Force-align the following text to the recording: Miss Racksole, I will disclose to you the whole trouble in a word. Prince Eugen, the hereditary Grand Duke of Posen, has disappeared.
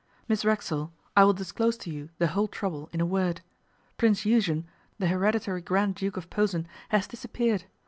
Miss 0.27 0.43
Racksole, 0.43 0.91
I 1.15 1.23
will 1.23 1.33
disclose 1.33 1.77
to 1.77 1.91
you 1.91 2.09
the 2.17 2.29
whole 2.29 2.47
trouble 2.47 2.89
in 2.91 3.01
a 3.01 3.05
word. 3.05 3.41
Prince 3.97 4.25
Eugen, 4.25 4.65
the 4.97 5.09
hereditary 5.09 5.61
Grand 5.61 5.93
Duke 5.93 6.17
of 6.17 6.27
Posen, 6.31 6.67
has 6.89 7.05
disappeared. 7.05 7.65